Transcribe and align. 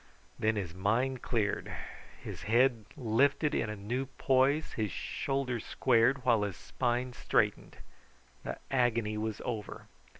Then 0.39 0.55
his 0.55 0.73
mind 0.73 1.21
cleared. 1.21 1.71
His 2.23 2.41
head 2.49 2.85
lifted 2.97 3.53
in 3.53 3.69
a 3.69 3.75
new 3.75 4.07
poise, 4.07 4.71
his 4.73 4.91
shoulders 4.91 5.63
squared, 5.63 6.25
while 6.25 6.41
his 6.41 6.57
spine 6.57 7.13
straightened. 7.13 7.77
The 8.43 8.57
agony 8.71 9.15
was 9.15 9.43
over. 9.45 9.85